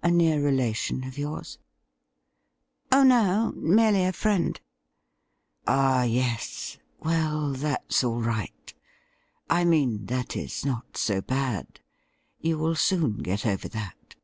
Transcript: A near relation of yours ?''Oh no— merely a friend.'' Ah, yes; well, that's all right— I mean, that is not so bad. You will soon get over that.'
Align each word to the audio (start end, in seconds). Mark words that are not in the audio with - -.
A 0.00 0.12
near 0.12 0.40
relation 0.40 1.02
of 1.02 1.18
yours 1.18 1.58
?''Oh 2.92 3.02
no— 3.02 3.52
merely 3.56 4.04
a 4.04 4.12
friend.'' 4.12 4.60
Ah, 5.66 6.04
yes; 6.04 6.78
well, 7.00 7.50
that's 7.52 8.04
all 8.04 8.20
right— 8.22 8.72
I 9.60 9.64
mean, 9.64 10.06
that 10.06 10.36
is 10.36 10.64
not 10.64 10.96
so 10.96 11.20
bad. 11.20 11.80
You 12.38 12.58
will 12.58 12.76
soon 12.76 13.16
get 13.22 13.44
over 13.44 13.66
that.' 13.70 14.14